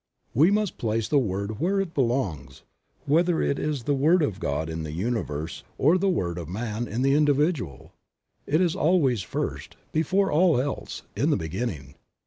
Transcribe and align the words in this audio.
We 0.33 0.49
must 0.49 0.79
place 0.79 1.07
the 1.07 1.19
Word 1.19 1.59
where 1.59 1.79
it 1.79 1.93
belongs, 1.93 2.63
whether 3.05 3.39
it 3.39 3.59
is 3.59 3.83
the 3.83 3.93
word 3.93 4.23
of 4.23 4.39
God 4.39 4.67
in 4.67 4.81
the 4.81 4.91
Universe 4.93 5.63
or 5.77 5.99
the 5.99 6.09
word 6.09 6.39
of 6.39 6.49
man 6.49 6.87
in 6.87 7.03
the 7.03 7.13
individual; 7.13 7.93
it 8.47 8.61
is 8.61 8.75
always 8.75 9.21
first, 9.21 9.75
before 9.91 10.31
all 10.31 10.59
else, 10.59 11.03
in 11.15 11.29
the 11.29 11.37
beginning. 11.37 11.93